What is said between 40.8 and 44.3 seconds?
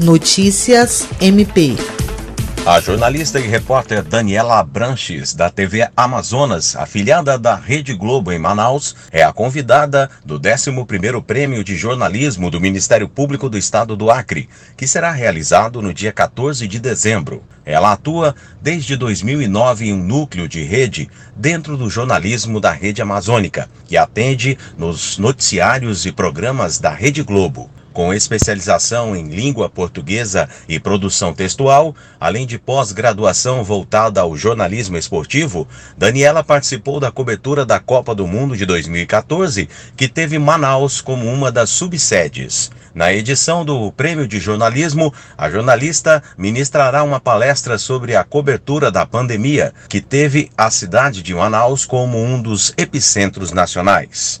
como uma das subsedes. Na edição do Prêmio